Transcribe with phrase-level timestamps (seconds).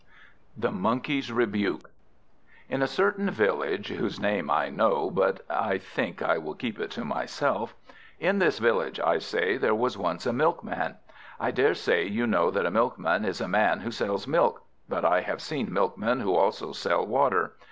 [0.57, 1.91] The Monkey's Rebuke
[2.67, 6.89] IN a certain village, whose name I know (but I think I will keep it
[6.93, 7.75] to myself),
[8.19, 10.95] in this village, I say, there was once a Milkman.
[11.39, 15.21] I daresay you know that a Milkman is a man who sells milk; but I
[15.21, 17.53] have seen milkmen who also sell water.